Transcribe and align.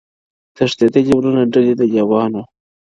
•تښتېدلې 0.55 1.13
ورنه 1.15 1.43
ډلي 1.51 1.73
د 1.79 1.81
لېوانو- 1.91 2.43